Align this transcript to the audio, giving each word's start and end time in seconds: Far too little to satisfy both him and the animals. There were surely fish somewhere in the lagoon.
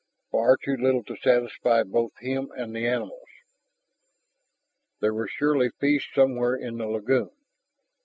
Far 0.31 0.57
too 0.57 0.77
little 0.77 1.03
to 1.03 1.15
satisfy 1.17 1.83
both 1.83 2.13
him 2.21 2.49
and 2.57 2.75
the 2.75 2.87
animals. 2.87 3.27
There 4.99 5.13
were 5.13 5.27
surely 5.31 5.69
fish 5.79 6.09
somewhere 6.15 6.55
in 6.55 6.77
the 6.79 6.87
lagoon. 6.87 7.29